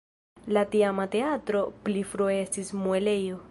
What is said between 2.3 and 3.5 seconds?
estis muelejo.